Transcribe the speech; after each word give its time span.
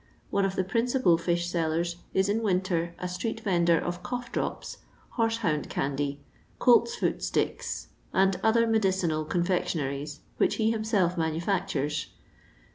One 0.31 0.45
of 0.45 0.55
the 0.55 0.63
principal 0.63 1.15
fish 1.19 1.45
sellers 1.47 1.97
is 2.11 2.27
in 2.27 2.41
winter 2.41 2.95
a 2.97 3.05
stree^vendor 3.05 3.79
of 3.79 4.01
cough 4.01 4.31
drops, 4.31 4.77
hore 5.09 5.29
hound 5.29 5.69
candy, 5.69 6.19
coltsfoot 6.59 7.21
sticks, 7.21 7.89
and 8.11 8.39
other 8.41 8.65
medicinal 8.65 9.23
confectionaries, 9.25 10.21
which 10.37 10.55
he 10.55 10.71
himself 10.71 11.19
manufactures. 11.19 12.07